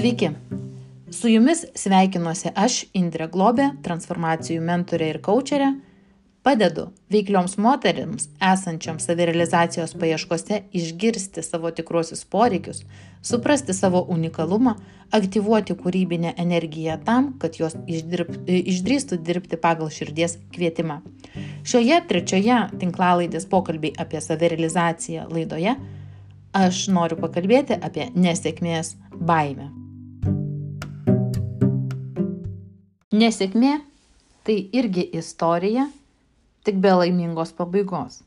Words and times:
Sveiki. 0.00 0.30
Su 1.10 1.28
jumis 1.28 1.66
sveikinuosi 1.76 2.48
aš, 2.56 2.76
Indrė 2.96 3.26
Globė, 3.28 3.66
transformacijų 3.84 4.62
mentorė 4.64 5.10
ir 5.12 5.18
kočerė. 5.20 5.66
Padedu 6.40 6.86
veiklioms 7.12 7.58
moteriams, 7.60 8.30
esančioms 8.40 9.04
savirealizacijos 9.04 9.92
paieškose, 10.00 10.62
išgirsti 10.72 11.44
savo 11.44 11.68
tikruosius 11.76 12.24
poreikius, 12.24 12.80
suprasti 13.20 13.76
savo 13.76 14.00
unikalumą, 14.14 14.72
aktyvuoti 15.12 15.76
kūrybinę 15.82 16.32
energiją 16.46 16.96
tam, 17.04 17.34
kad 17.42 17.60
jos 17.60 17.76
išdirb, 17.84 18.32
išdrįstų 18.48 19.20
dirbti 19.26 19.60
pagal 19.60 19.92
širdies 19.92 20.38
kvietimą. 20.56 21.02
Šioje 21.60 22.00
trečioje 22.08 22.62
tinklalaidės 22.80 23.44
pokalbiai 23.52 23.92
apie 24.00 24.24
savirealizaciją 24.24 25.28
laidoje 25.28 25.76
aš 26.56 26.86
noriu 26.88 27.20
pakalbėti 27.20 27.76
apie 27.76 28.08
nesėkmės 28.16 28.96
baimę. 29.12 29.68
Nesėkmė 33.10 33.72
tai 34.46 34.54
irgi 34.70 35.02
istorija, 35.18 35.88
tik 36.62 36.76
be 36.78 36.92
laimingos 36.94 37.50
pabaigos. 37.58 38.20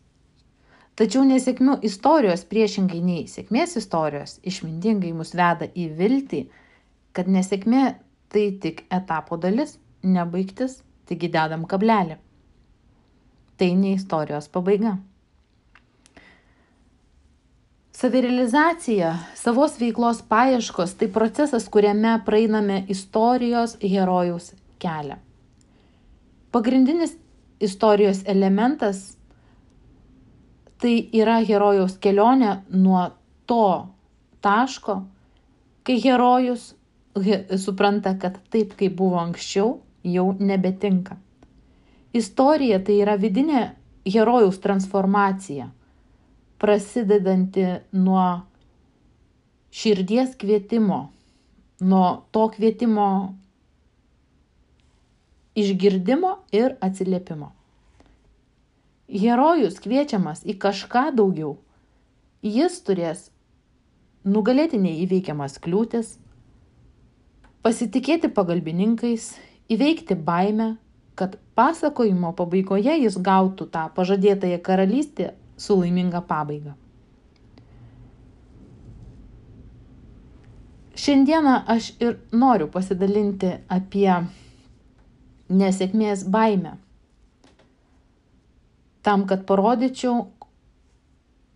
Tačiau 0.99 1.21
nesėkmių 1.23 1.77
istorijos 1.87 2.41
priešingai 2.49 2.97
nei 2.99 3.21
sėkmės 3.31 3.77
istorijos 3.79 4.33
išmintingai 4.43 5.13
mus 5.15 5.31
veda 5.39 5.69
į 5.71 5.85
viltį, 5.95 6.41
kad 7.15 7.29
nesėkmė 7.31 7.83
tai 8.35 8.43
tik 8.65 8.81
etapo 8.91 9.37
dalis, 9.39 9.77
nebaigtis, 10.03 10.81
taigi 11.07 11.29
dedam 11.31 11.63
kablelį. 11.63 12.17
Tai 13.55 13.69
ne 13.79 13.93
istorijos 13.95 14.49
pabaiga. 14.51 14.97
Savirealizacija, 17.95 19.13
savos 19.39 19.79
veiklos 19.79 20.19
paieškos 20.27 20.97
tai 20.99 21.07
procesas, 21.07 21.69
kuriame 21.71 22.17
praeiname 22.27 22.81
istorijos 22.91 23.77
herojaus 23.79 24.51
kelią. 24.83 25.17
Pagrindinis 26.53 27.15
istorijos 27.63 28.21
elementas 28.29 29.17
tai 30.83 30.95
yra 31.15 31.39
herojaus 31.47 31.95
kelionė 32.03 32.57
nuo 32.69 33.07
to 33.47 33.65
taško, 34.43 34.99
kai 35.87 35.95
herojus 36.03 36.73
he, 37.23 37.39
supranta, 37.57 38.17
kad 38.19 38.39
taip, 38.51 38.75
kaip 38.79 38.97
buvo 38.99 39.21
anksčiau, 39.21 39.77
jau 40.03 40.25
nebetinka. 40.39 41.17
Istorija 42.13 42.81
tai 42.83 42.99
yra 43.01 43.15
vidinė 43.17 43.63
herojaus 44.05 44.59
transformacija 44.61 45.69
prasidedanti 46.61 47.65
nuo 47.97 48.25
širdies 49.73 50.35
kvietimo, 50.39 50.99
nuo 51.79 52.09
to 52.31 52.45
kvietimo 52.53 53.07
išgirdimo 55.55 56.37
ir 56.51 56.75
atsiliepimo. 56.81 57.51
Herojus 59.13 59.77
kviečiamas 59.83 60.41
į 60.47 60.57
kažką 60.63 61.09
daugiau. 61.15 61.57
Jis 62.43 62.79
turės 62.87 63.27
nugalėti 64.23 64.79
neįveikiamas 64.81 65.59
kliūtis, 65.63 66.17
pasitikėti 67.63 68.31
pagalbininkais, 68.33 69.33
įveikti 69.71 70.15
baimę, 70.15 70.75
kad 71.15 71.37
pasakojimo 71.55 72.33
pabaigoje 72.35 72.95
jis 73.03 73.19
gautų 73.21 73.67
tą 73.71 73.87
pažadėtąją 73.95 74.59
karalystę 74.65 75.33
su 75.57 75.77
laiminga 75.79 76.23
pabaiga. 76.25 76.73
Šiandieną 81.03 81.53
aš 81.67 81.91
ir 81.99 82.17
noriu 82.31 82.67
pasidalinti 82.71 83.49
apie 83.69 84.09
nesėkmės 85.53 86.25
baimę. 86.33 86.77
Tam, 89.03 89.25
kad 89.27 89.43
parodyčiau, 89.47 90.27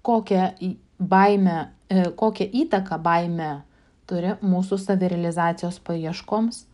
kokią 0.04 0.50
baimę, 1.00 1.58
e, 1.90 2.10
kokią 2.12 2.50
įtaką 2.64 3.00
baimė 3.04 3.52
turi 4.08 4.36
mūsų 4.44 4.80
savirealizacijos 4.84 5.80
paieškoms 5.84 6.66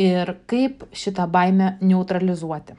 ir 0.00 0.36
kaip 0.48 0.86
šitą 0.96 1.26
baimę 1.28 1.74
neutralizuoti. 1.80 2.76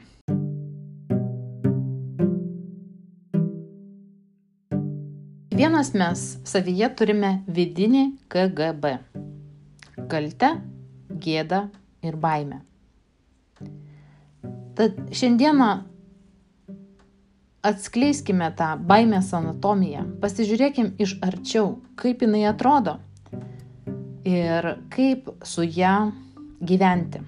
Kiekvienas 5.61 5.91
mes 5.93 6.21
savyje 6.49 6.87
turime 6.97 7.29
vidinį 7.45 7.99
KGB- 8.33 8.95
kaltę, 10.11 10.49
gėdą 11.25 11.59
ir 12.05 12.17
baimę. 12.17 12.61
Tad 14.75 14.97
šiandieną 15.13 15.69
atskleiskime 17.61 18.49
tą 18.57 18.73
baimės 18.89 19.29
anatomiją, 19.37 20.05
pasižiūrėkim 20.23 20.95
iš 21.01 21.17
arčiau, 21.21 21.75
kaip 21.99 22.23
jinai 22.25 22.47
atrodo 22.49 22.97
ir 24.25 24.67
kaip 24.93 25.29
su 25.45 25.65
ją 25.65 26.11
gyventi. 26.61 27.21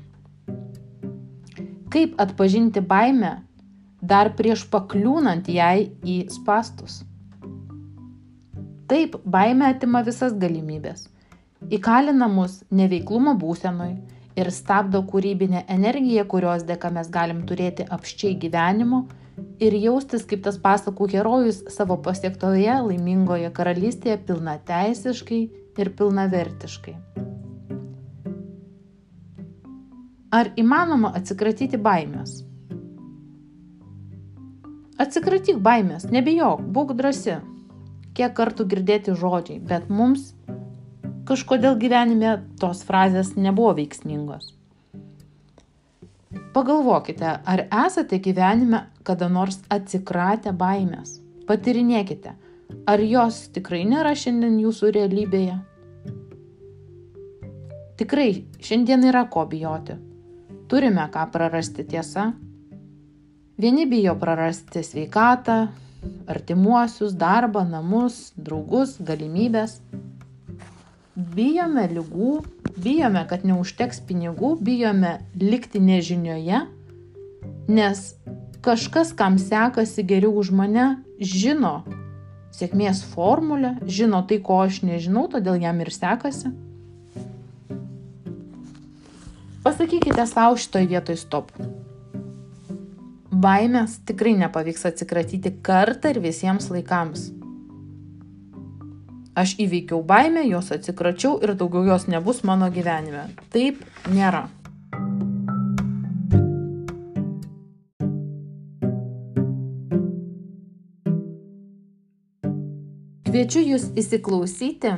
Kaip 1.93 2.17
atpažinti 2.21 2.81
baimę 2.81 3.35
dar 4.01 4.33
prieš 4.37 4.65
pakliūnant 4.73 5.47
jai 5.47 5.91
į 6.03 6.23
spastus. 6.33 7.03
Taip, 8.89 9.15
baime 9.23 9.69
atima 9.69 10.01
visas 10.05 10.33
galimybės. 10.37 11.07
Įkalina 11.71 12.27
mus 12.27 12.59
neveiklumo 12.73 13.37
būsenoj 13.39 13.93
ir 14.39 14.49
stabdo 14.51 15.03
kūrybinę 15.09 15.65
energiją, 15.67 16.25
kurios 16.29 16.65
dėka 16.67 16.91
mes 16.93 17.09
galim 17.13 17.43
turėti 17.49 17.85
apščiai 17.97 18.37
gyvenimo 18.39 19.03
ir 19.63 19.75
jaustis 19.77 20.25
kaip 20.29 20.43
tas 20.45 20.59
pasakų 20.61 21.09
herojus 21.13 21.63
savo 21.73 21.97
pasiektoje 22.05 22.77
laimingoje 22.87 23.51
karalystėje 23.57 24.19
pilna 24.27 24.57
teisiškai 24.69 25.41
ir 25.77 25.93
pilnavertiškai. 25.97 26.95
Ar 30.33 30.49
įmanoma 30.57 31.13
atsikratyti 31.13 31.77
baimės? 31.77 32.41
Atsikratyk 35.03 35.59
baimės, 35.61 36.07
nebijok, 36.09 36.61
būk 36.73 36.93
drasi, 36.97 37.39
kiek 38.17 38.33
kartų 38.37 38.65
girdėti 38.69 39.13
žodžiai, 39.17 39.59
bet 39.61 39.89
mums 39.89 40.31
kažkodėl 41.27 41.77
gyvenime 41.79 42.35
tos 42.59 42.83
frazės 42.87 43.33
nebuvo 43.37 43.73
veiksmingos. 43.79 44.51
Pagalvokite, 46.53 47.29
ar 47.45 47.65
esate 47.85 48.19
gyvenime 48.21 48.87
kada 49.05 49.29
nors 49.29 49.59
atsikratę 49.73 50.53
baimės. 50.57 51.19
Patirinėkite, 51.47 52.33
ar 52.87 53.03
jos 53.03 53.47
tikrai 53.53 53.83
nėra 53.89 54.13
šiandien 54.17 54.57
jūsų 54.61 54.91
realybėje. 54.95 55.59
Tikrai 57.99 58.29
šiandien 58.63 59.05
yra 59.09 59.27
ko 59.29 59.45
bijoti. 59.49 59.97
Turime 60.71 61.05
ką 61.13 61.27
prarasti 61.33 61.85
tiesa. 61.85 62.31
Vieni 63.61 63.85
bijo 63.85 64.15
prarasti 64.17 64.81
sveikatą, 64.81 65.57
artimuosius, 66.27 67.13
darbą, 67.13 67.61
namus, 67.69 68.31
draugus, 68.37 68.97
galimybės. 68.97 69.77
Bijome 71.15 71.85
lygų, 71.91 72.39
bijome, 72.81 73.21
kad 73.29 73.43
neužteks 73.45 74.01
pinigų, 74.07 74.55
bijome 74.65 75.19
likti 75.37 75.81
nežinioje, 75.83 76.63
nes 77.69 78.01
kažkas, 78.65 79.13
kam 79.13 79.37
sekasi 79.37 80.05
geriau 80.09 80.33
už 80.41 80.49
mane, 80.55 80.87
žino 81.19 81.83
sėkmės 82.53 83.03
formulę, 83.13 83.75
žino 83.85 84.23
tai, 84.29 84.39
ko 84.41 84.63
aš 84.65 84.81
nežinau, 84.85 85.27
todėl 85.29 85.61
jam 85.61 85.79
ir 85.81 85.93
sekasi. 85.93 86.53
Pasakykite 89.63 90.27
savo 90.27 90.59
šitoj 90.59 90.89
vietoj 90.91 91.17
stop 91.21 91.53
baimės 93.43 93.97
tikrai 94.07 94.35
nepavyks 94.39 94.85
atsikratyti 94.89 95.51
kartą 95.65 96.13
ir 96.13 96.21
visiems 96.23 96.69
laikams. 96.71 97.31
Aš 99.35 99.55
įveikiau 99.57 100.03
baimę, 100.05 100.43
jos 100.45 100.69
atsikračiau 100.75 101.39
ir 101.41 101.55
daugiau 101.57 101.87
jos 101.87 102.05
nebus 102.07 102.43
mano 102.45 102.69
gyvenime. 102.73 103.27
Taip 103.53 103.81
nėra. 104.13 104.45
Kviečiu 113.33 113.63
Jūs 113.65 113.87
įsiklausyti, 113.97 114.91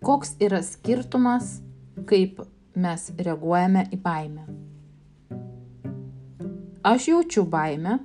koks 0.00 0.38
yra 0.40 0.62
skirtumas, 0.64 1.58
kaip 2.08 2.40
mes 2.72 3.10
reaguojame 3.20 3.84
į 3.92 4.00
baimę 4.00 4.48
aš 6.88 7.08
jaučiu 7.08 7.44
baimę 7.44 7.98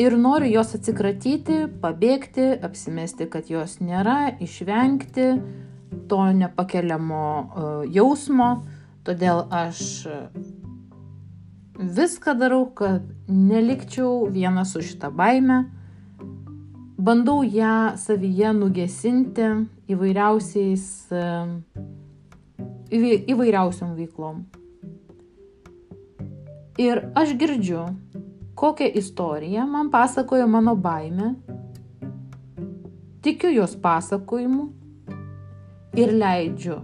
ir 0.00 0.16
noriu 0.16 0.48
jos 0.54 0.74
atsikratyti, 0.78 1.64
pabėgti, 1.82 2.46
apsimesti, 2.64 3.28
kad 3.30 3.50
jos 3.52 3.78
nėra, 3.84 4.36
išvengti 4.40 5.26
to 6.10 6.20
nepakeliamo 6.40 7.24
e, 7.24 7.72
jausmo. 7.96 8.50
Todėl 9.04 9.46
aš 9.48 9.82
viską 11.80 12.34
darau, 12.36 12.66
kad 12.76 13.04
nelikčiau 13.28 14.28
viena 14.32 14.64
su 14.68 14.82
šitą 14.84 15.10
baimę. 15.16 15.64
Bandau 17.00 17.40
ją 17.42 17.96
savyje 17.96 18.52
nugesinti 18.52 19.46
įvairiausiais, 19.88 20.84
įvairiausiam 22.92 23.94
veiklom. 23.96 24.42
Ir 26.80 27.00
aš 27.16 27.32
girdžiu, 27.40 27.86
kokią 28.60 28.90
istoriją 29.00 29.66
man 29.66 29.90
pasakoja 29.90 30.46
mano 30.46 30.76
baime, 30.76 31.34
tikiu 33.22 33.50
jos 33.54 33.76
pasakojimu 33.76 34.68
ir 35.96 36.12
leidžiu 36.22 36.76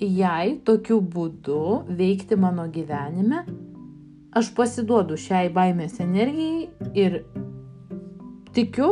jai 0.00 0.60
tokiu 0.64 1.00
būdu 1.16 1.64
veikti 1.96 2.36
mano 2.36 2.68
gyvenime 2.76 3.44
aš 4.36 4.50
pasiduodu 4.54 5.18
šiai 5.18 5.50
baimės 5.54 5.98
energijai 6.02 6.68
ir 6.94 7.16
tikiu, 8.54 8.90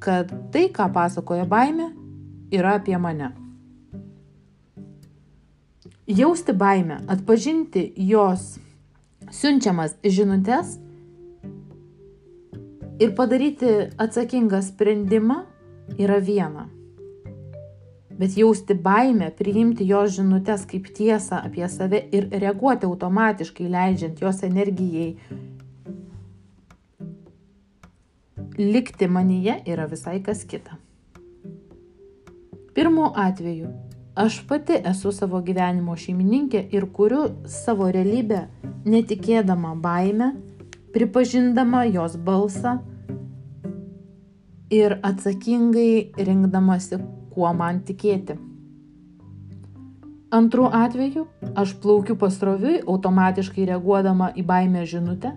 kad 0.00 0.30
tai, 0.52 0.66
ką 0.72 0.88
pasakoja 0.92 1.46
baimė, 1.48 1.90
yra 2.54 2.76
apie 2.80 2.96
mane. 3.00 3.32
Jausti 6.06 6.54
baimę, 6.54 7.00
atpažinti 7.10 7.88
jos 8.08 8.54
siunčiamas 9.32 9.96
žinutės 10.04 10.76
ir 13.00 13.12
padaryti 13.16 13.72
atsakingą 13.98 14.62
sprendimą 14.62 15.42
yra 15.98 16.20
viena. 16.20 16.68
Bet 18.16 18.36
jausti 18.38 18.74
baimę, 18.74 19.28
priimti 19.36 19.84
jos 19.84 20.14
žinutės 20.16 20.64
kaip 20.70 20.88
tiesą 20.96 21.42
apie 21.44 21.66
save 21.68 22.00
ir 22.16 22.30
reaguoti 22.32 22.88
automatiškai, 22.88 23.68
leidžiant 23.68 24.22
jos 24.24 24.40
energijai 24.46 25.10
likti 28.56 29.08
manyje 29.08 29.58
yra 29.68 29.84
visai 29.86 30.22
kas 30.22 30.44
kita. 30.48 30.78
Pirmu 32.74 33.10
atveju 33.14 33.68
aš 34.14 34.40
pati 34.48 34.80
esu 34.84 35.12
savo 35.12 35.42
gyvenimo 35.44 35.96
šeimininkė 35.96 36.62
ir 36.72 36.88
kuriu 36.92 37.26
savo 37.52 37.90
realybę 37.92 38.46
netikėdama 38.86 39.74
baimę, 39.82 40.32
pripažindama 40.94 41.84
jos 41.90 42.16
balsą 42.16 42.78
ir 44.70 44.98
atsakingai 45.02 46.12
rinkdamasi 46.16 47.00
kuo 47.34 47.52
man 47.54 47.82
tikėti. 47.86 48.38
Antru 50.36 50.66
atveju 50.72 51.26
aš 51.54 51.76
plaukiu 51.82 52.16
pasroviui, 52.18 52.80
automatiškai 52.82 53.66
reaguodama 53.68 54.32
į 54.34 54.42
baimę 54.46 54.82
žinutę 54.88 55.36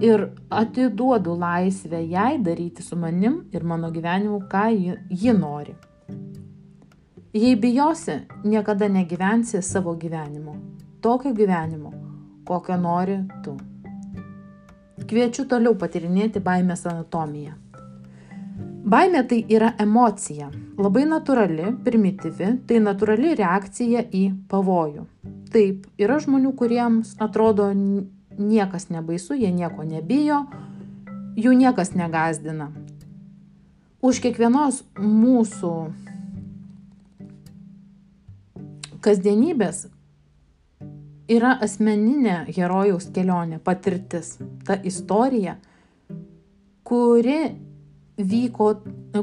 ir 0.00 0.26
atiduodu 0.50 1.36
laisvę 1.36 2.02
jai 2.08 2.38
daryti 2.42 2.82
su 2.82 2.96
manim 2.96 3.40
ir 3.52 3.64
mano 3.64 3.90
gyvenimu, 3.90 4.42
ką 4.52 4.66
ji, 4.74 4.98
ji 5.10 5.32
nori. 5.32 5.74
Jei 7.32 7.56
bijosi, 7.56 8.20
niekada 8.44 8.88
negyvensi 8.88 9.62
savo 9.62 9.94
gyvenimo. 9.94 10.56
Tokio 11.00 11.32
gyvenimo, 11.32 11.92
kokio 12.44 12.76
nori 12.80 13.18
tu. 13.44 13.56
Kviečiu 15.00 15.46
toliau 15.48 15.74
patirinėti 15.78 16.42
baimės 16.44 16.86
anatomiją. 16.86 17.56
Baimė 18.90 19.22
tai 19.28 19.42
yra 19.52 19.74
emocija, 19.82 20.48
labai 20.80 21.04
natūrali, 21.08 21.68
primityvi, 21.84 22.52
tai 22.66 22.78
natūrali 22.80 23.34
reakcija 23.36 24.06
į 24.08 24.22
pavojų. 24.48 25.04
Taip, 25.52 25.84
yra 26.00 26.16
žmonių, 26.22 26.54
kuriems 26.56 27.12
atrodo 27.20 27.68
niekas 27.74 28.88
nebaisu, 28.88 29.36
jie 29.36 29.50
nieko 29.52 29.84
nebijo, 29.84 30.44
jų 31.36 31.52
niekas 31.60 31.92
negazdina. 31.98 32.70
Už 34.00 34.22
kiekvienos 34.24 34.80
mūsų 34.96 35.74
kasdienybės 39.04 39.88
yra 41.30 41.54
asmeninė 41.62 42.44
herojaus 42.50 43.08
kelionė, 43.14 43.60
patirtis, 43.64 44.36
ta 44.66 44.76
istorija, 44.86 45.56
kuri 46.86 47.40
vyko, 48.20 48.70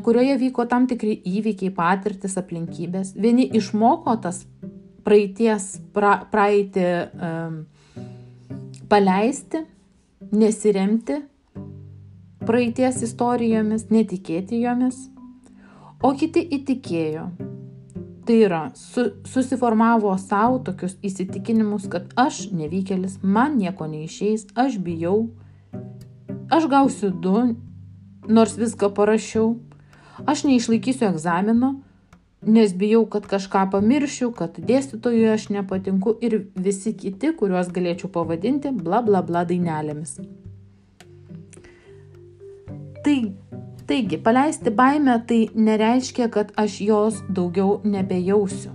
kurioje 0.04 0.38
vyko 0.42 0.66
tam 0.72 0.88
tikri 0.90 1.18
įvykiai, 1.28 1.74
patirtis, 1.76 2.38
aplinkybės. 2.40 3.14
Vieni 3.20 3.48
išmoko 3.60 4.16
tas 4.24 4.46
praeities, 5.08 5.78
pra, 5.96 6.18
praeitį 6.32 6.88
um, 7.14 7.60
paleisti, 8.92 9.64
nesiremti 10.32 11.22
praeities 12.48 13.02
istorijomis, 13.04 13.90
netikėti 13.92 14.62
jomis, 14.64 15.08
o 16.04 16.14
kiti 16.16 16.44
įtikėjo. 16.58 17.28
Tai 18.28 18.36
yra, 18.44 18.72
su, 18.76 19.06
susiformavo 19.24 20.12
savo 20.20 20.58
tokius 20.60 20.98
įsitikinimus, 21.08 21.86
kad 21.88 22.10
aš 22.20 22.50
nevykėlis, 22.52 23.22
man 23.24 23.56
nieko 23.56 23.88
neišeis, 23.88 24.50
aš 24.52 24.76
bijau, 24.84 25.30
aš 26.52 26.68
gausiu 26.68 27.14
du, 27.24 27.38
nors 28.28 28.58
viską 28.60 28.92
parašiau. 28.98 29.54
Aš 30.28 30.44
neišlaikysiu 30.44 31.08
egzamino, 31.08 31.78
nes 32.44 32.74
bijau, 32.76 33.06
kad 33.06 33.30
kažką 33.32 33.68
pamiršiu, 33.72 34.34
kad 34.36 34.60
dėstytojui 34.60 35.30
aš 35.32 35.48
nepatinku 35.54 36.18
ir 36.20 36.42
visi 36.56 36.98
kiti, 36.98 37.32
kuriuos 37.38 37.72
galėčiau 37.72 38.12
pavadinti 38.12 38.74
bla 38.76 39.00
bla 39.06 39.24
bla 39.24 39.46
dainelėmis. 39.48 40.18
Tai, 43.08 43.20
taigi, 43.88 44.18
paleisti 44.18 44.72
baimę 44.72 45.20
tai 45.28 45.48
nereiškia, 45.56 46.28
kad 46.30 46.52
aš 46.56 46.82
jos 46.82 47.22
daugiau 47.30 47.80
nebejausiu. 47.84 48.72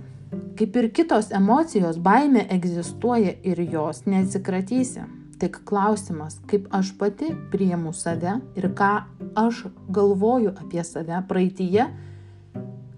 Kaip 0.57 0.75
ir 0.77 0.89
kitos 0.93 1.31
emocijos, 1.33 1.97
baimė 1.97 2.47
egzistuoja 2.53 3.35
ir 3.43 3.61
jos 3.73 4.03
neatsikratysi. 4.05 5.05
Tik 5.41 5.59
klausimas, 5.67 6.37
kaip 6.47 6.67
aš 6.71 6.93
pati 6.97 7.31
priimu 7.51 7.93
save 7.93 8.37
ir 8.55 8.69
ką 8.77 8.91
aš 9.35 9.65
galvoju 9.89 10.53
apie 10.61 10.83
save 10.87 11.19
praeitįje, 11.29 11.87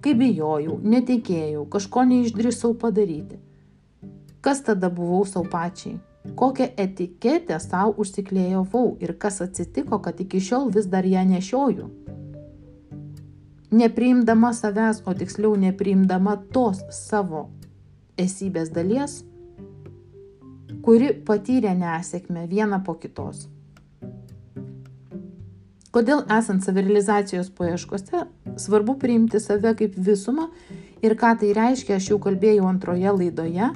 kai 0.04 0.14
bijojau, 0.20 0.78
netikėjau, 0.84 1.64
kažko 1.72 2.04
neišdrįsau 2.12 2.76
padaryti. 2.80 3.40
Kas 4.46 4.62
tada 4.62 4.92
buvau 4.94 5.24
savo 5.26 5.48
pačiai? 5.50 5.98
Kokią 6.34 6.68
etiketę 6.82 7.60
savo 7.60 7.94
užsiklėjau 8.02 8.98
ir 9.00 9.14
kas 9.18 9.42
atsitiko, 9.46 10.00
kad 10.00 10.20
iki 10.20 10.42
šiol 10.42 10.72
vis 10.74 10.90
dar 10.90 11.06
ją 11.06 11.22
nešioju? 11.30 11.90
Nepriimdama 13.72 14.54
savęs, 14.54 15.04
o 15.06 15.14
tiksliau 15.14 15.56
nepriimdama 15.56 16.38
tos 16.52 16.82
savo 16.92 17.50
esybės 18.18 18.72
dalies, 18.72 19.24
kuri 20.86 21.14
patyrė 21.28 21.74
nesėkmę 21.78 22.48
vieną 22.48 22.84
po 22.86 22.96
kitos. 22.96 23.48
Kodėl 25.96 26.26
esant 26.28 26.64
savirealizacijos 26.66 27.50
paieškose 27.56 28.26
svarbu 28.60 28.98
priimti 29.00 29.40
save 29.40 29.72
kaip 29.80 29.96
visumą 29.96 30.50
ir 31.04 31.16
ką 31.16 31.38
tai 31.40 31.54
reiškia, 31.56 31.96
aš 31.96 32.10
jau 32.12 32.18
kalbėjau 32.20 32.68
antroje 32.68 33.14
laidoje, 33.16 33.70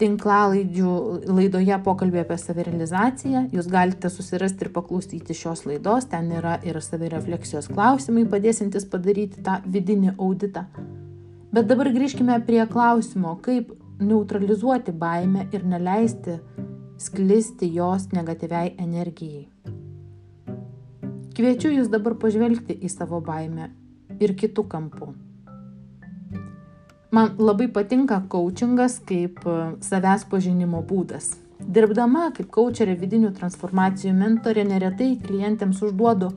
tinklalaidžių 0.00 0.92
laidoje 1.28 1.76
pokalbė 1.84 2.22
apie 2.24 2.38
savirealizaciją. 2.40 3.44
Jūs 3.54 3.68
galite 3.70 4.10
susirasti 4.12 4.66
ir 4.66 4.72
paklausyti 4.74 5.36
šios 5.36 5.66
laidos, 5.68 6.08
ten 6.10 6.30
yra 6.36 6.56
ir 6.66 6.80
savirefleksijos 6.84 7.68
klausimai, 7.72 8.24
padėsintis 8.30 8.88
padaryti 8.90 9.44
tą 9.46 9.60
vidinį 9.66 10.16
auditą. 10.16 10.66
Bet 11.50 11.68
dabar 11.70 11.90
grįžkime 11.92 12.38
prie 12.46 12.62
klausimo, 12.70 13.36
kaip 13.44 13.72
neutralizuoti 14.00 14.94
baimę 14.96 15.48
ir 15.52 15.66
neleisti 15.66 16.38
sklisti 17.00 17.70
jos 17.74 18.10
negatyviai 18.12 18.74
energijai. 18.78 19.48
Kviečiu 21.36 21.72
jūs 21.72 21.88
dabar 21.88 22.16
pažvelgti 22.20 22.76
į 22.76 22.90
savo 22.92 23.20
baimę 23.24 23.70
ir 24.20 24.36
kitų 24.36 24.66
kampų. 24.68 25.12
Man 27.10 27.32
labai 27.38 27.66
patinka 27.68 28.22
coachingas 28.28 29.00
kaip 29.02 29.40
e, 29.42 29.54
savęs 29.82 30.28
pažinimo 30.30 30.78
būdas. 30.86 31.32
Dirbdama 31.58 32.28
kaip 32.36 32.52
coacherė 32.54 32.94
vidinių 33.00 33.32
transformacijų 33.34 34.12
mentorė 34.14 34.62
neretai 34.68 35.16
klientėms 35.24 35.80
užduodu 35.82 36.28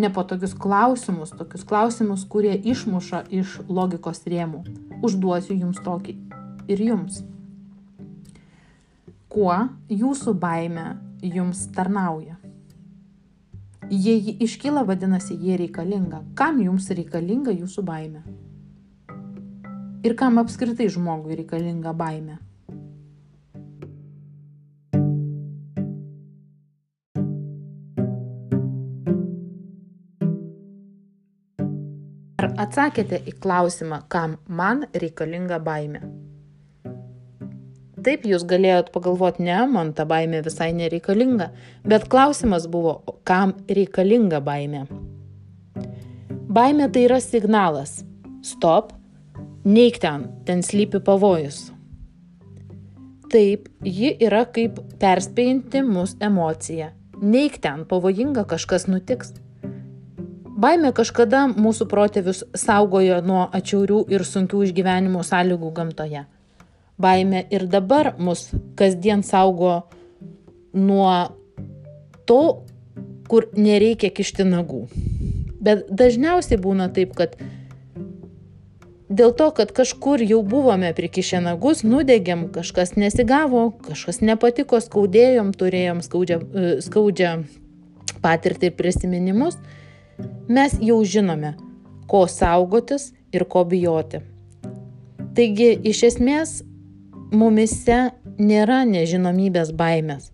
nepatogius 0.00 0.54
klausimus, 0.56 1.34
tokius 1.36 1.66
klausimus, 1.68 2.24
kurie 2.32 2.54
išmuša 2.56 3.26
iš 3.28 3.58
logikos 3.68 4.22
rėmų. 4.24 4.62
Užduosiu 5.04 5.58
jums 5.58 5.84
tokį 5.84 6.16
ir 6.72 6.84
jums. 6.88 7.20
Kuo 9.28 9.52
jūsų 9.92 10.32
baime 10.40 10.94
jums 11.20 11.66
tarnauja. 11.76 12.38
Jei 13.92 14.16
ji 14.16 14.38
iškyla, 14.48 14.88
vadinasi, 14.88 15.36
jie 15.36 15.60
reikalinga. 15.60 16.24
Kam 16.34 16.64
jums 16.64 16.88
reikalinga 16.88 17.52
jūsų 17.52 17.84
baime? 17.84 18.24
Ir 20.06 20.12
kam 20.14 20.36
apskritai 20.38 20.86
žmogui 20.92 21.34
reikalinga 21.34 21.90
baime? 21.98 22.36
Ar 32.38 32.52
atsakėte 32.62 33.18
į 33.26 33.34
klausimą, 33.42 34.04
kam 34.06 34.36
man 34.46 34.84
reikalinga 34.94 35.58
baime? 35.66 36.04
Taip 38.06 38.28
jūs 38.30 38.44
galėjot 38.46 38.92
pagalvoti, 38.94 39.42
ne, 39.48 39.58
man 39.66 39.90
ta 39.90 40.06
baimė 40.06 40.44
visai 40.46 40.68
nereikalinga, 40.76 41.48
bet 41.82 42.06
klausimas 42.12 42.68
buvo, 42.70 43.00
kam 43.26 43.56
reikalinga 43.66 44.38
baimė. 44.38 44.84
Baimė 46.46 46.92
tai 46.94 47.08
yra 47.08 47.18
signalas. 47.24 48.04
Stop, 48.46 48.92
neik 49.66 49.98
ten, 49.98 50.28
ten 50.46 50.62
slypi 50.62 51.00
pavojus. 51.02 51.72
Taip, 53.32 53.66
ji 53.82 54.12
yra 54.22 54.44
kaip 54.54 54.78
perspėjinti 55.02 55.82
mus 55.82 56.14
emocija. 56.22 56.92
Neik 57.18 57.58
ten, 57.64 57.82
pavojinga 57.90 58.46
kažkas 58.46 58.86
nutiks. 58.86 59.34
Baimė 60.56 60.92
kažkada 60.96 61.42
mūsų 61.50 61.88
protėvius 61.90 62.44
saugojo 62.56 63.18
nuo 63.26 63.42
atšiaurių 63.58 64.04
ir 64.14 64.24
sunkių 64.24 64.62
išgyvenimo 64.68 65.24
sąlygų 65.26 65.72
gamtoje. 65.76 66.22
Baimė 67.02 67.42
ir 67.52 67.66
dabar 67.68 68.14
mus 68.16 68.46
kasdien 68.78 69.26
saugo 69.26 69.82
nuo 70.72 71.10
to, 72.24 72.40
kur 73.28 73.50
nereikia 73.58 74.12
kišti 74.14 74.46
nagų. 74.48 74.86
Bet 75.60 75.90
dažniausiai 75.90 76.60
būna 76.62 76.88
taip, 76.94 77.12
kad 77.18 77.34
dėl 79.08 79.32
to, 79.36 79.50
kad 79.54 79.72
kažkur 79.76 80.22
jau 80.24 80.42
buvome 80.42 80.92
prikišę 80.96 81.40
nagus, 81.44 81.84
nudegėm, 81.86 82.48
kažkas 82.54 82.96
nesigavo, 82.98 83.70
kažkas 83.86 84.22
nepatiko, 84.24 84.82
skaudėjom, 84.82 85.54
turėjom 85.56 86.02
skaudžią, 86.04 86.38
e, 86.42 86.76
skaudžią 86.84 87.32
patirtį 88.22 88.72
ir 88.72 88.78
prisiminimus– 88.78 89.58
mes 90.48 90.76
jau 90.80 91.02
žinome, 91.04 91.54
ko 92.06 92.26
saugotis 92.30 93.12
ir 93.32 93.44
ko 93.44 93.64
bijoti. 93.68 94.22
Taigi, 95.36 95.68
iš 95.84 96.02
esmės, 96.10 96.54
mumise 97.32 97.98
nėra 98.38 98.84
nežinomybės 98.88 99.72
baimės, 99.76 100.30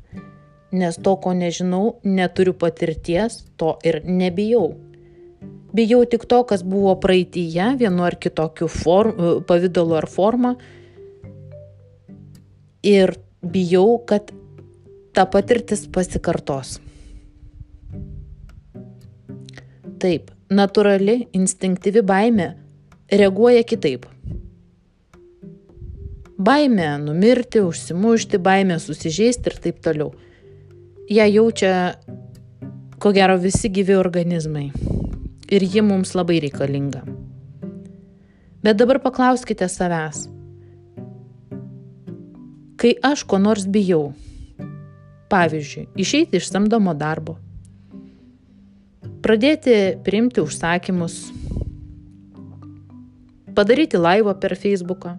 nes 0.72 0.98
to, 1.04 1.16
ko 1.16 1.34
nežinau, 1.34 1.98
neturiu 2.04 2.54
patirties, 2.54 3.42
to 3.56 3.76
ir 3.84 4.02
nebijau. 4.06 4.72
Bijau 5.72 6.02
tik 6.04 6.26
to, 6.28 6.42
kas 6.44 6.62
buvo 6.68 6.92
praeitįje, 7.00 7.70
vienu 7.80 8.04
ar 8.04 8.18
kitokiu 8.20 8.68
form, 8.68 9.42
pavydalu 9.48 9.96
ar 10.02 10.08
forma. 10.10 10.54
Ir 12.84 13.14
bijau, 13.40 13.96
kad 14.04 14.34
ta 15.16 15.24
patirtis 15.28 15.86
pasikartos. 15.92 16.76
Taip, 20.02 20.32
natūrali, 20.52 21.22
instinktyvi 21.36 22.02
baime 22.04 22.52
reaguoja 23.12 23.62
kitaip. 23.64 24.08
Baimė 26.42 26.88
numirti, 27.04 27.60
užsimušti, 27.62 28.40
baimė 28.42 28.80
susižeisti 28.82 29.52
ir 29.52 29.60
taip 29.68 29.78
toliau. 29.84 30.10
Ja 31.12 31.28
jaučia, 31.30 31.94
ko 32.98 33.12
gero, 33.14 33.38
visi 33.38 33.70
gyvi 33.70 33.94
organizmai. 33.98 34.70
Ir 35.52 35.64
ji 35.68 35.82
mums 35.84 36.14
labai 36.16 36.38
reikalinga. 36.40 37.02
Bet 38.64 38.78
dabar 38.80 39.02
paklauskite 39.04 39.66
savęs. 39.68 40.22
Kai 42.80 42.94
aš 43.04 43.26
ko 43.28 43.36
nors 43.38 43.66
bijau, 43.68 44.14
pavyzdžiui, 45.28 45.90
išeiti 46.00 46.40
iš 46.40 46.48
samdomo 46.48 46.94
darbo, 46.96 47.36
pradėti 49.22 49.76
priimti 50.06 50.40
užsakymus, 50.40 51.18
padaryti 53.52 54.00
laivą 54.00 54.34
per 54.40 54.56
Facebooką, 54.56 55.18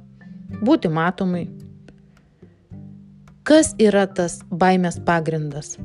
būti 0.66 0.90
matomai. 0.90 1.46
Kas 3.46 3.76
yra 3.78 4.08
tas 4.08 4.42
baimės 4.50 4.98
pagrindas? 5.06 5.76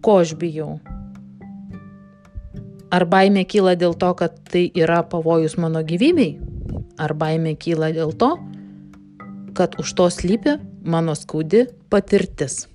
Ko 0.00 0.20
aš 0.24 0.36
bijau? 0.40 0.78
Ar 2.94 3.02
baimė 3.10 3.42
kyla 3.50 3.74
dėl 3.74 3.96
to, 3.98 4.12
kad 4.14 4.36
tai 4.52 4.68
yra 4.78 5.00
pavojus 5.10 5.56
mano 5.58 5.82
gyvybei? 5.82 6.36
Ar 7.02 7.14
baimė 7.18 7.56
kyla 7.58 7.90
dėl 7.96 8.12
to, 8.14 8.34
kad 9.58 9.74
už 9.82 9.94
to 9.98 10.06
slypi 10.14 10.58
mano 10.86 11.16
skaudi 11.18 11.64
patirtis? 11.90 12.68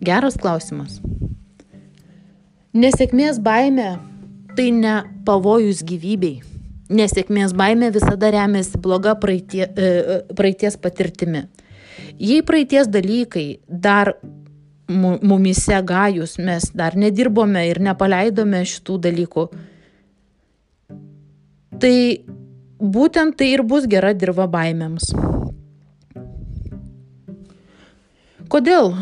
Geras 0.00 0.38
klausimas. 0.40 0.96
Nesėkmės 2.72 3.42
baime 3.44 3.98
tai 4.56 4.70
ne 4.72 4.94
pavojus 5.28 5.82
gyvybei. 5.84 6.38
Nesėkmės 6.90 7.52
baime 7.54 7.90
visada 7.92 8.32
remiasi 8.32 8.80
bloga 8.80 9.12
praeitie, 9.20 9.66
e, 9.68 9.90
e, 9.90 10.20
praeities 10.38 10.80
patirtimi. 10.80 11.44
Jei 12.16 12.40
praeities 12.46 12.88
dalykai 12.88 13.60
dar 13.68 14.14
mumise 14.90 15.78
gajus, 15.86 16.36
mes 16.38 16.70
dar 16.74 16.96
nedirbome 16.98 17.62
ir 17.70 17.80
nepaleidome 17.82 18.64
šitų 18.66 18.98
dalykų, 19.06 19.46
tai 21.80 21.94
būtent 22.80 23.38
tai 23.38 23.52
ir 23.54 23.62
bus 23.62 23.86
gera 23.90 24.12
dirba 24.16 24.48
baimėms. 24.50 25.12
Kodėl 28.50 28.94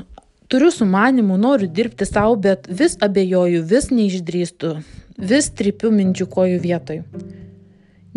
Turiu 0.48 0.70
sumanimų, 0.72 1.36
noriu 1.36 1.66
dirbti 1.68 2.06
savo, 2.08 2.38
bet 2.40 2.64
vis 2.72 2.94
abejoju, 3.04 3.60
vis 3.68 3.90
neišdrįstu, 3.92 4.70
vis 5.30 5.50
tripiu 5.52 5.90
minčių 5.92 6.24
kojų 6.32 6.60
vietoj. 6.62 7.02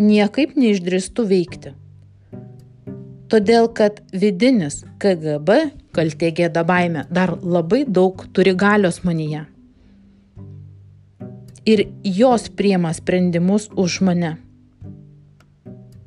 Niekaip 0.00 0.54
neišdrįstu 0.56 1.26
veikti. 1.28 1.74
Todėl, 3.32 3.70
kad 3.72 4.02
vidinis 4.12 4.82
KGB, 5.00 5.54
kaltė 5.96 6.28
gėda 6.36 6.66
baime, 6.68 7.06
dar 7.08 7.38
labai 7.40 7.86
daug 7.88 8.26
turi 8.36 8.52
galios 8.52 8.98
manyje. 9.06 9.46
Ir 11.64 11.86
jos 12.04 12.50
priema 12.52 12.90
sprendimus 12.92 13.70
už 13.72 14.00
mane. 14.04 14.34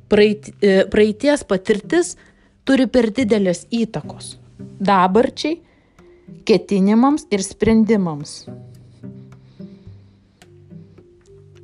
Praeit, 0.06 0.52
e, 0.62 0.84
praeities 0.86 1.42
patirtis 1.50 2.14
turi 2.62 2.86
per 2.86 3.10
didelės 3.10 3.64
įtakos. 3.74 4.36
Dabarčiai 4.78 5.58
ketinimams 6.46 7.26
ir 7.34 7.42
sprendimams. 7.42 8.44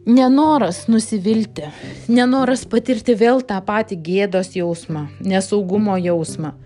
Nenoras 0.06 0.88
nusivilti, 0.90 1.68
nenoras 2.10 2.64
patirti 2.66 3.14
vėl 3.14 3.38
tą 3.46 3.60
patį 3.62 4.00
gėdos 4.02 4.48
jausmą, 4.56 5.04
nesaugumo 5.22 5.94
jausmą, 5.94 6.56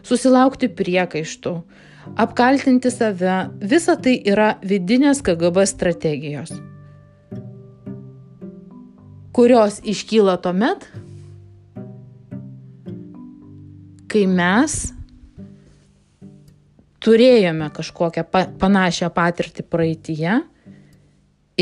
susilaukti 0.00 0.70
priekaištų, 0.72 1.52
apkaltinti 2.24 2.88
save, 2.88 3.34
visa 3.60 3.92
tai 4.00 4.14
yra 4.24 4.54
vidinės 4.64 5.20
KGB 5.20 5.66
strategijos, 5.68 6.54
kurios 9.36 9.76
iškyla 9.84 10.38
tuomet, 10.40 10.86
kai 14.08 14.24
mes 14.24 14.78
turėjome 17.04 17.68
kažkokią 17.76 18.24
pa 18.32 18.46
panašią 18.64 19.12
patirtį 19.12 19.68
praeitie 19.68 20.40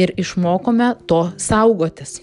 ir 0.00 0.12
išmokome 0.20 0.94
to 1.10 1.22
saugotis. 1.40 2.18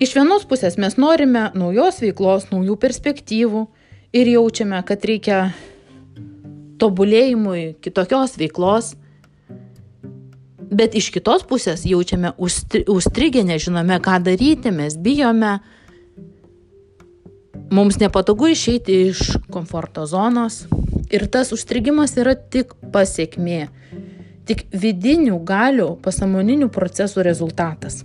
Iš 0.00 0.14
vienos 0.16 0.46
pusės 0.48 0.78
mes 0.80 0.96
norime 0.96 1.50
naujos 1.52 2.00
veiklos, 2.00 2.48
naujų 2.52 2.78
perspektyvų 2.80 3.66
ir 4.16 4.30
jaučiame, 4.32 4.80
kad 4.88 5.04
reikia 5.04 5.40
tobulėjimui 6.80 7.74
kitokios 7.84 8.38
veiklos, 8.40 8.94
bet 10.70 10.96
iš 10.96 11.10
kitos 11.12 11.44
pusės 11.44 11.84
jaučiame 11.84 12.32
užstrigę, 12.40 13.44
nežinome, 13.44 14.00
ką 14.00 14.16
daryti, 14.24 14.72
mes 14.72 14.96
bijome, 14.96 15.58
mums 17.70 18.00
nepatogu 18.00 18.50
išeiti 18.54 18.96
iš 19.10 19.34
komforto 19.52 20.06
zonos 20.08 20.64
ir 21.10 21.26
tas 21.30 21.52
užstrigimas 21.54 22.16
yra 22.18 22.34
tik 22.34 22.72
pasiekmė, 22.94 23.66
tik 24.50 24.64
vidinių 24.74 25.36
galių 25.46 25.92
pasamoninių 26.02 26.66
procesų 26.74 27.22
rezultatas. 27.22 28.00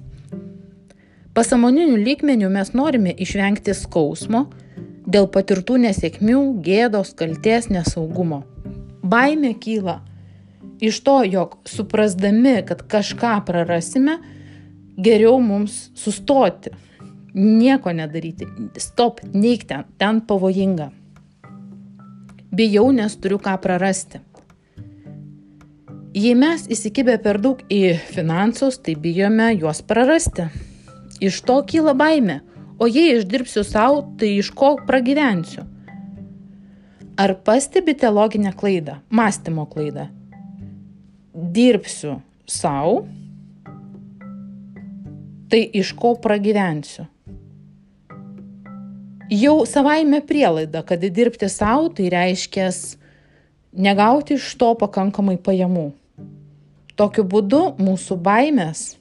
Pasamoninių 1.33 1.97
lygmenių 1.97 2.51
mes 2.53 2.69
norime 2.77 3.09
išvengti 3.11 3.73
skausmo, 3.73 4.45
dėl 5.09 5.25
patirtų 5.33 5.79
nesėkmių, 5.87 6.41
gėdos, 6.61 7.15
kalties, 7.17 7.71
nesaugumo. 7.73 8.43
Baimė 9.01 9.55
kyla 9.57 10.03
iš 10.85 11.01
to, 11.07 11.17
jog 11.25 11.57
suprasdami, 11.65 12.59
kad 12.67 12.85
kažką 12.93 13.39
prarasime, 13.47 14.19
geriau 15.01 15.39
mums 15.41 15.89
sustoti, 15.97 16.75
nieko 17.33 17.93
nedaryti, 17.95 18.47
stop, 18.77 19.23
neik 19.33 19.65
ten, 19.65 19.89
ten 19.97 20.21
pavojinga. 20.21 20.91
Bijau, 22.55 22.91
nes 22.95 23.17
turiu 23.17 23.41
ką 23.41 23.57
prarasti. 23.65 24.21
Jei 26.15 26.31
mes 26.31 26.61
įsikibę 26.71 27.17
per 27.19 27.41
daug 27.43 27.59
į 27.67 27.97
finansus, 28.07 28.77
tai 28.79 28.93
bijome 28.95 29.49
juos 29.57 29.81
prarasti. 29.83 30.45
Iš 31.19 31.41
to 31.43 31.57
kyla 31.67 31.91
baime, 31.91 32.37
o 32.79 32.87
jei 32.87 33.17
išdirbsiu 33.17 33.65
savo, 33.67 34.05
tai 34.15 34.29
iš 34.39 34.53
ko 34.55 34.77
pragyvensiu? 34.87 35.65
Ar 37.19 37.33
pastebite 37.43 38.07
loginę 38.07 38.53
klaidą, 38.55 38.95
mąstymo 39.11 39.65
klaidą? 39.67 40.05
Dirbsiu 41.35 42.21
savo, 42.47 43.03
tai 45.51 45.65
iš 45.75 45.91
ko 45.99 46.13
pragyvensiu? 46.15 47.09
Jau 49.35 49.57
savaime 49.67 50.23
prielaida, 50.23 50.79
kad 50.87 51.03
dirbti 51.03 51.51
savo 51.51 51.91
tai 51.91 52.07
reiškia 52.15 52.71
negauti 53.75 54.39
iš 54.39 54.53
to 54.55 54.71
pakankamai 54.79 55.35
pajamų. 55.35 55.89
Tokiu 56.95 57.25
būdu 57.27 57.61
mūsų 57.75 58.15
baimės 58.23 58.93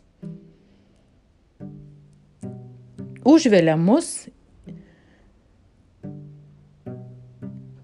užvelia 3.24 3.76
mus, 3.80 4.26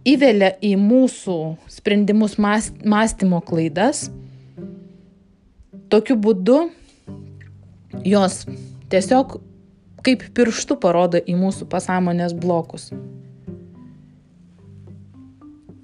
įvelia 0.06 0.52
į 0.64 0.74
mūsų 0.80 1.36
sprendimus 1.70 2.36
mąstymo 2.40 3.40
klaidas. 3.46 4.08
Tokiu 5.90 6.16
būdu 6.20 6.58
jos 8.06 8.44
tiesiog 8.92 9.38
kaip 10.06 10.24
pirštu 10.36 10.76
parodo 10.80 11.20
į 11.20 11.36
mūsų 11.36 11.66
pasąmonės 11.72 12.34
blokus. 12.36 12.90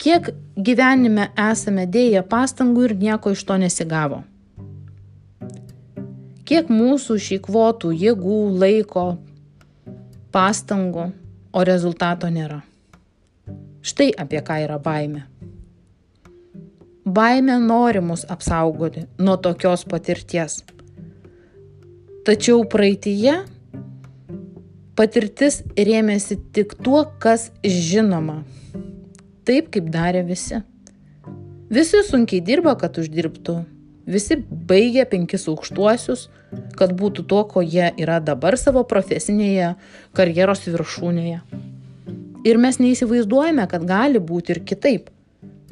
Kiek 0.01 0.31
gyvenime 0.57 1.29
esame 1.37 1.85
dėję 1.87 2.23
pastangų 2.31 2.89
ir 2.89 2.97
nieko 2.97 3.33
iš 3.37 3.45
to 3.45 3.59
nesigavo. 3.61 4.23
Kiek 6.47 6.69
mūsų 6.71 7.17
išeikvotų 7.21 7.91
jėgų, 7.93 8.39
laiko, 8.61 9.07
pastangų, 10.33 11.11
o 11.53 11.65
rezultato 11.65 12.31
nėra. 12.31 12.61
Štai 13.87 14.11
apie 14.19 14.43
ką 14.47 14.61
yra 14.65 14.79
baime. 14.83 15.27
Baime 17.07 17.59
nori 17.63 18.01
mus 18.03 18.25
apsaugoti 18.29 19.05
nuo 19.19 19.37
tokios 19.39 19.85
patirties. 19.87 20.63
Tačiau 22.27 22.65
praeitįje 22.67 23.37
patirtis 24.99 25.61
rėmėsi 25.77 26.41
tik 26.57 26.75
tuo, 26.83 27.05
kas 27.23 27.51
žinoma. 27.63 28.41
Taip, 29.47 29.71
kaip 29.71 29.91
darė 29.95 30.25
visi. 30.27 30.59
Visi 31.71 32.03
sunkiai 32.07 32.43
dirba, 32.43 32.75
kad 32.79 32.99
uždirbtų. 32.99 33.61
Visi 34.07 34.37
baigia 34.71 35.05
penkis 35.11 35.49
aukštuosius, 35.51 36.29
kad 36.79 36.95
būtų 36.99 37.25
to, 37.31 37.43
ko 37.51 37.63
jie 37.63 37.93
yra 37.99 38.21
dabar 38.23 38.55
savo 38.59 38.85
profesinėje 38.87 39.73
karjeros 40.15 40.67
viršūnėje. 40.67 41.41
Ir 42.47 42.61
mes 42.63 42.79
neįsivaizduojame, 42.79 43.67
kad 43.71 43.87
gali 43.87 44.23
būti 44.23 44.55
ir 44.55 44.63
kitaip. 44.67 45.11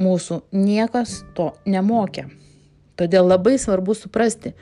Mūsų 0.02 0.40
niekas 0.54 1.20
to 1.34 1.52
nemokė. 1.70 2.26
Todėl 2.98 3.26
labai 3.30 3.54
svarbu 3.62 3.94
suprasti, 3.94 4.54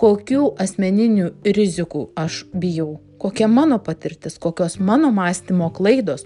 kokių 0.00 0.54
asmeninių 0.60 1.28
rizikų 1.44 2.06
aš 2.16 2.46
bijau, 2.52 2.98
kokia 3.20 3.48
mano 3.48 3.76
patirtis, 3.80 4.38
kokios 4.40 4.78
mano 4.80 5.12
mąstymo 5.12 5.68
klaidos, 5.76 6.24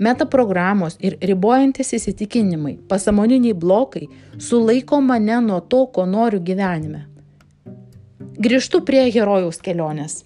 metaprogramos 0.00 0.96
ir 1.04 1.18
ribojantis 1.20 1.92
įsitikinimai, 1.98 2.78
pasamoniniai 2.88 3.54
blokai 3.54 4.06
sulaiko 4.38 5.00
mane 5.04 5.40
nuo 5.44 5.60
to, 5.60 5.84
ko 5.94 6.06
noriu 6.08 6.40
gyvenime. 6.40 7.04
Grįžtu 8.40 8.80
prie 8.88 9.04
herojaus 9.12 9.60
kelionės. 9.60 10.24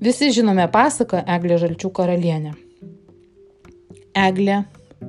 Visi 0.00 0.32
žinome 0.34 0.64
pasaką 0.72 1.20
Eglė 1.36 1.60
Žalčių 1.60 1.92
karalienė. 1.94 2.54
Eglė 4.16 4.62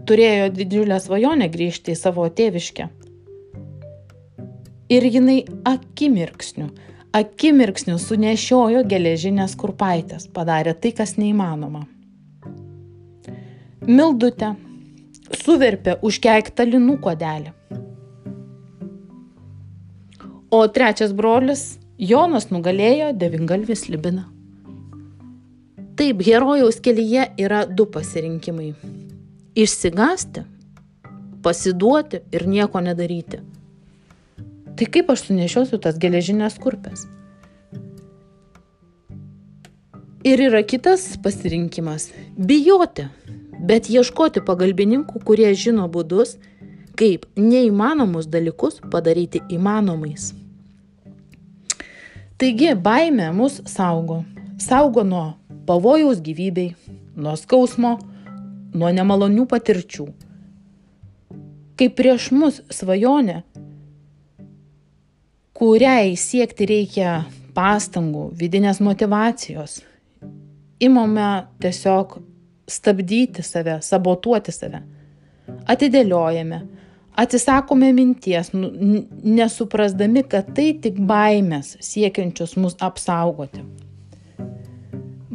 turėjo 0.05 0.49
didžiulę 0.53 0.99
svajonę 1.01 1.47
grįžti 1.49 1.95
į 1.95 1.99
savo 1.99 2.27
tėviškę 2.29 2.89
ir 4.89 5.05
jinai 5.05 5.43
akimirksniu, 5.69 6.69
akimirksniu 7.13 7.97
sunešiojo 8.01 8.83
geležinės 8.89 9.55
kurpaitės, 9.59 10.27
padarė 10.33 10.73
tai, 10.73 10.93
kas 10.97 11.15
neįmanoma. 11.21 11.85
Mildutė 13.89 14.53
suverpė 15.33 15.97
užkeiktą 16.05 16.67
linų 16.69 16.99
kodelį. 17.03 17.53
O 20.53 20.61
trečias 20.73 21.13
brolis 21.13 21.63
Jonas 21.97 22.49
nugalėjo 22.53 23.11
devingalvis 23.17 23.87
libiną. 23.89 24.25
Taip, 25.99 26.21
herojaus 26.23 26.79
kelyje 26.79 27.27
yra 27.41 27.65
du 27.67 27.89
pasirinkimai. 27.91 28.71
Išsigasti, 29.59 30.45
pasiduoti 31.43 32.23
ir 32.31 32.47
nieko 32.47 32.79
nedaryti 32.85 33.41
tai 34.79 34.87
kaip 34.87 35.09
aš 35.11 35.25
sunešiosiu 35.27 35.77
tas 35.83 35.97
geležinės 35.99 36.55
kurpes? 36.63 37.03
Ir 40.23 40.39
yra 40.45 40.61
kitas 40.63 41.17
pasirinkimas- 41.23 42.05
bijoti, 42.49 43.09
bet 43.59 43.89
ieškoti 43.91 44.43
pagalbininkų, 44.45 45.21
kurie 45.25 45.49
žino 45.55 45.87
būdus, 45.91 46.37
kaip 46.99 47.25
neįmanomus 47.39 48.27
dalykus 48.27 48.79
padaryti 48.91 49.41
įmanomais. 49.51 50.33
Taigi 52.39 52.73
baime 52.75 53.31
mus 53.35 53.59
saugo. 53.67 54.23
Saugo 54.59 55.03
nuo 55.03 55.33
pavojaus 55.67 56.21
gyvybei, 56.23 56.73
nuo 57.15 57.35
skausmo, 57.39 57.97
nuo 58.73 58.91
nemalonių 58.95 59.45
patirčių. 59.51 60.07
Kai 61.79 61.87
prieš 61.95 62.29
mus 62.35 62.61
svajonė, 62.75 63.41
kuriai 65.55 66.15
siekti 66.19 66.67
reikia 66.67 67.13
pastangų, 67.55 68.29
vidinės 68.39 68.79
motivacijos. 68.83 69.81
Imame 70.79 71.29
tiesiog 71.59 72.19
stabdyti 72.69 73.43
save, 73.45 73.79
sabotuoti 73.85 74.53
save. 74.53 74.83
Atidėliojame, 75.69 76.61
atsisakome 77.19 77.89
minties, 77.97 78.51
nu, 78.53 78.69
nesuprasdami, 79.25 80.23
kad 80.29 80.53
tai 80.55 80.71
tik 80.83 81.01
baimės 81.09 81.75
siekiančios 81.83 82.55
mus 82.61 82.77
apsaugoti. 82.85 83.65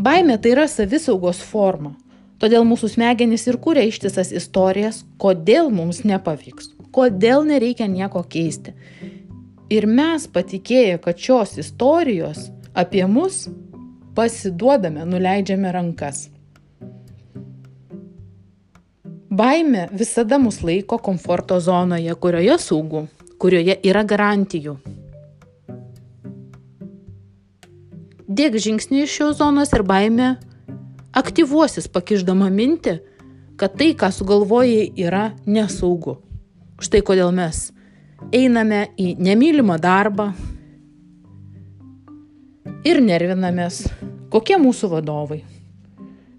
Baimė 0.04 0.38
tai 0.42 0.54
yra 0.54 0.68
savisaugos 0.70 1.40
forma, 1.42 1.94
todėl 2.42 2.66
mūsų 2.68 2.92
smegenys 2.94 3.46
ir 3.48 3.58
kūrė 3.62 3.86
ištisas 3.88 4.32
istorijas, 4.36 5.02
kodėl 5.18 5.70
mums 5.74 6.02
nepavyks, 6.06 6.72
kodėl 6.94 7.46
nereikia 7.48 7.88
nieko 7.90 8.22
keisti 8.28 8.74
Ir 9.72 9.86
mes 9.88 10.26
patikėję, 10.28 10.98
kad 11.00 11.18
šios 11.18 11.56
istorijos 11.58 12.50
apie 12.76 13.04
mus 13.08 13.46
pasiduodame, 14.14 15.06
nuleidžiame 15.08 15.72
rankas. 15.72 16.28
Baime 19.34 19.88
visada 19.90 20.38
mus 20.38 20.60
laiko 20.62 20.98
komforto 20.98 21.56
zonoje, 21.60 22.14
kurioje 22.14 22.54
saugu, 22.62 23.00
kurioje 23.42 23.74
yra 23.82 24.04
garantijų. 24.06 24.74
Dėk 28.30 28.58
žingsnį 28.62 29.00
iš 29.02 29.16
šios 29.16 29.40
zonos 29.40 29.74
ir 29.74 29.82
baime 29.88 30.28
aktyvuosis 31.18 31.90
pakiždama 31.90 32.46
mintį, 32.50 32.94
kad 33.58 33.74
tai, 33.80 33.90
ką 33.98 34.12
sugalvojai, 34.14 34.92
yra 35.02 35.24
nesaugu. 35.46 36.20
Štai 36.78 37.02
kodėl 37.02 37.34
mes 37.34 37.72
einame 38.30 38.84
į 38.94 39.16
nemylimą 39.18 39.80
darbą 39.82 40.28
ir 42.86 43.02
nervinamės, 43.02 43.82
kokie 44.30 44.60
mūsų 44.62 44.94
vadovai. 44.94 45.42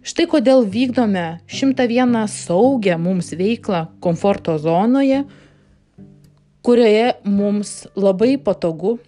Štai 0.06 0.28
kodėl 0.30 0.62
vykdome 0.70 1.39
101 1.50 2.28
saugę 2.30 2.94
mums 3.02 3.32
veiklą 3.34 3.88
komforto 4.06 4.54
zonoje, 4.62 5.24
kurioje 6.62 7.08
mums 7.26 7.88
labai 7.98 8.36
patogu, 8.38 9.00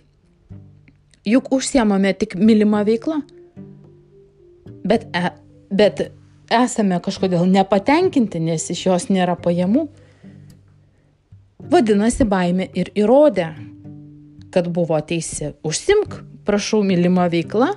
juk 1.22 1.52
užsiemame 1.54 2.16
tik 2.18 2.34
mylimą 2.42 2.82
veiklą. 2.90 3.20
Bet, 4.88 5.06
e, 5.14 5.36
bet 5.70 6.08
esame 6.50 6.98
kažkodėl 7.06 7.46
nepatenkinti, 7.46 8.42
nes 8.42 8.66
iš 8.74 8.86
jos 8.90 9.10
nėra 9.14 9.38
pajamų, 9.38 9.88
vadinasi 11.62 12.26
baimė 12.26 12.72
ir 12.74 12.90
įrodė, 12.98 13.52
kad 14.50 14.74
buvo 14.74 14.98
teisi. 15.06 15.54
Užsimk, 15.62 16.24
prašau, 16.48 16.82
mylima 16.82 17.30
veikla, 17.30 17.76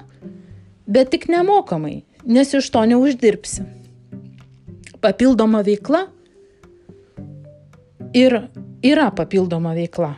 bet 0.89 1.13
tik 1.13 1.29
nemokamai, 1.29 1.99
nes 2.25 2.55
iš 2.55 2.71
to 2.71 2.85
neuždirbsi. 2.87 3.63
Papildoma 5.01 5.63
veikla 5.65 6.07
ir 8.15 8.37
yra 8.83 9.11
papildoma 9.17 9.75
veikla. 9.75 10.15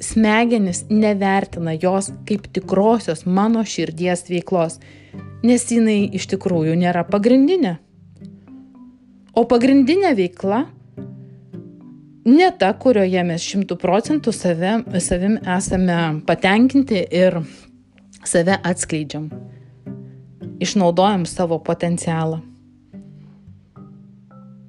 Smegenis 0.00 0.84
nevertina 0.90 1.74
jos 1.74 2.12
kaip 2.28 2.46
tikrosios 2.54 3.26
mano 3.26 3.64
širdies 3.66 4.28
veiklos, 4.30 4.78
nes 5.42 5.66
jinai 5.70 6.04
iš 6.14 6.28
tikrųjų 6.32 6.76
nėra 6.78 7.04
pagrindinė. 7.08 7.76
O 9.34 9.44
pagrindinė 9.50 10.14
veikla 10.18 10.64
ne 12.28 12.48
ta, 12.60 12.72
kurioje 12.78 13.22
mes 13.26 13.42
šimtų 13.42 13.78
procentų 13.80 14.32
savim, 14.34 14.86
savim 15.02 15.38
esame 15.42 15.98
patenkinti 16.26 17.04
ir 17.10 17.40
save 18.24 18.58
atskleidžiam 18.62 19.30
išnaudojam 20.60 21.26
savo 21.26 21.58
potencialą. 21.64 22.40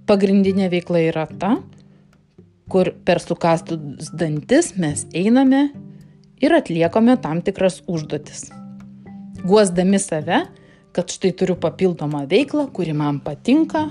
Pagrindinė 0.10 0.70
veikla 0.72 1.04
yra 1.06 1.26
ta, 1.30 1.58
kur 2.70 2.92
per 3.06 3.22
sukastus 3.22 4.10
dantis 4.14 4.74
mes 4.78 5.06
einame 5.14 5.68
ir 6.42 6.56
atliekame 6.56 7.18
tam 7.22 7.42
tikras 7.46 7.82
užduotis. 7.90 8.50
Guosdami 9.46 10.00
save, 10.02 10.44
kad 10.94 11.14
štai 11.14 11.32
turiu 11.38 11.56
papildomą 11.62 12.26
veiklą, 12.30 12.68
kuri 12.74 12.94
man 12.98 13.22
patinka, 13.24 13.88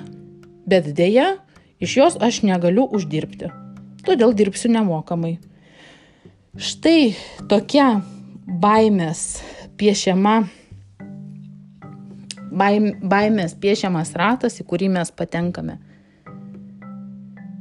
bet 0.68 0.90
dėja, 0.98 1.36
iš 1.80 1.96
jos 2.00 2.18
aš 2.20 2.42
negaliu 2.46 2.84
uždirbti. 2.84 3.50
Todėl 4.06 4.34
dirbsiu 4.36 4.70
nemokamai. 4.74 5.38
Štai 6.58 7.14
tokia 7.50 8.00
baimės 8.46 9.40
piešiama 9.78 10.40
baim, 12.50 12.92
baimės 13.02 13.54
piešiamas 13.60 14.14
ratas, 14.18 14.58
į 14.60 14.66
kurį 14.68 14.90
mes 14.96 15.10
patenkame. 15.14 15.78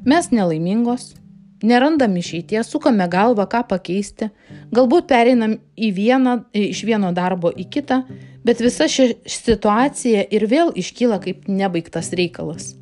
Mes 0.08 0.30
nelaimingos, 0.32 1.16
nerandam 1.64 2.16
išeities, 2.18 2.70
sukame 2.72 3.08
galvą, 3.12 3.48
ką 3.52 3.64
pakeisti, 3.68 4.30
galbūt 4.76 5.10
pereinam 5.10 5.58
į 5.76 5.92
vieną, 5.96 6.38
iš 6.56 6.84
vieno 6.88 7.12
darbo 7.16 7.52
į 7.52 7.68
kitą, 7.74 8.04
bet 8.48 8.64
visa 8.64 8.88
ši 8.88 9.18
situacija 9.28 10.28
ir 10.32 10.48
vėl 10.48 10.72
iškyla 10.76 11.20
kaip 11.24 11.50
nebaigtas 11.52 12.14
reikalas. 12.16 12.76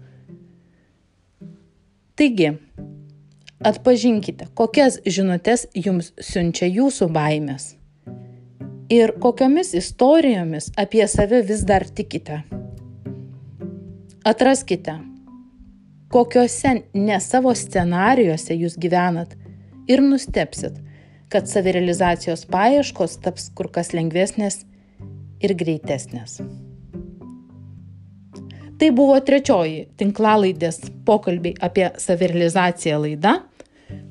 Taigi, 2.15 2.53
atpažinkite, 3.65 4.51
kokias 4.55 5.01
žinutės 5.03 5.65
jums 5.73 6.13
siunčia 6.21 6.69
jūsų 6.69 7.09
baimės 7.11 7.73
ir 8.89 9.13
kokiomis 9.19 9.73
istorijomis 9.73 10.71
apie 10.77 11.07
save 11.07 11.41
vis 11.41 11.65
dar 11.65 11.85
tikite. 11.95 12.41
Atraskite, 14.25 14.95
kokiuose 16.09 16.73
ne 16.93 17.19
savo 17.21 17.53
scenarijuose 17.55 18.57
jūs 18.57 18.77
gyvenat 18.81 19.35
ir 19.87 20.01
nustepsit, 20.01 20.77
kad 21.29 21.49
savirealizacijos 21.49 22.45
paieškos 22.49 23.19
taps 23.25 23.49
kur 23.57 23.69
kas 23.73 23.93
lengvesnės 23.93 24.63
ir 25.41 25.53
greitesnės. 25.57 26.39
Tai 28.75 28.89
buvo 28.91 29.15
trečioji 29.23 29.85
tinklalaidės 29.97 30.81
pokalbiai 31.07 31.55
apie 31.63 31.87
savirealizaciją 32.01 32.97
laida. 33.05 33.37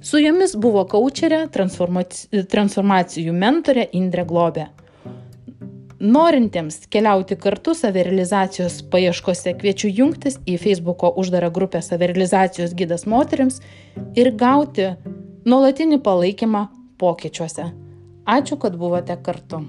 Su 0.05 0.21
jumis 0.21 0.55
buvo 0.61 0.85
kaučerė, 0.87 1.47
transformacijų 1.51 3.35
mentorė 3.35 3.89
Indrė 3.97 4.25
Globė. 4.29 4.67
Norintiems 6.05 6.83
keliauti 6.93 7.37
kartu 7.41 7.73
savirealizacijos 7.79 8.83
paieškose 8.93 9.55
kviečiu 9.57 9.89
jungtis 9.89 10.37
į 10.45 10.59
Facebook'o 10.61 11.15
uždarą 11.23 11.49
grupę 11.55 11.81
savirealizacijos 11.87 12.75
gydas 12.77 13.07
moteriams 13.09 13.63
ir 14.19 14.35
gauti 14.37 14.91
nuolatinį 15.49 16.03
palaikymą 16.05 16.67
pokyčiuose. 17.01 17.71
Ačiū, 18.25 18.61
kad 18.61 18.77
buvote 18.81 19.17
kartu. 19.25 19.65